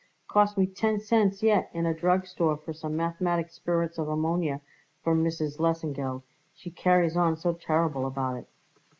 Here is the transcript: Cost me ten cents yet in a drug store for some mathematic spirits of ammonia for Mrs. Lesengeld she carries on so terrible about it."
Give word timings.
Cost 0.27 0.57
me 0.57 0.65
ten 0.65 0.99
cents 0.99 1.43
yet 1.43 1.69
in 1.75 1.85
a 1.85 1.93
drug 1.93 2.25
store 2.25 2.57
for 2.57 2.73
some 2.73 2.95
mathematic 2.97 3.51
spirits 3.51 3.99
of 3.99 4.09
ammonia 4.09 4.59
for 5.03 5.13
Mrs. 5.15 5.59
Lesengeld 5.59 6.23
she 6.55 6.71
carries 6.71 7.15
on 7.15 7.37
so 7.37 7.53
terrible 7.53 8.07
about 8.07 8.35
it." 8.37 8.47